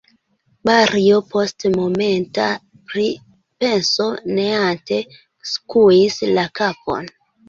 [0.67, 2.47] Mario post momenta
[2.91, 4.07] pripenso
[4.39, 4.97] neante
[5.51, 7.11] skuis la kapon.